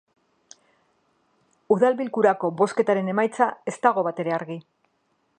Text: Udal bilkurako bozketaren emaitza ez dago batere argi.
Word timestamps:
Udal 1.75 1.99
bilkurako 1.99 2.51
bozketaren 2.61 3.11
emaitza 3.13 3.49
ez 3.73 3.77
dago 3.87 4.05
batere 4.09 4.33
argi. 4.39 4.57